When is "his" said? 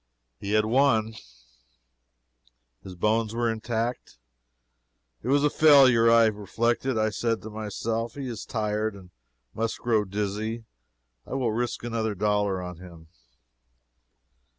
2.81-2.95